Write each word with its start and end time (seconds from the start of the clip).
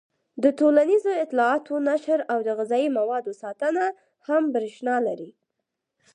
د 0.43 0.45
ټولنیزو 0.59 1.11
اطلاعاتو 1.23 1.73
نشر 1.89 2.19
او 2.31 2.39
د 2.47 2.49
غذايي 2.57 2.89
موادو 2.97 3.31
ساتنه 3.43 3.85
هم 4.27 4.43
برېښنا 4.55 4.95
لري. 5.07 5.31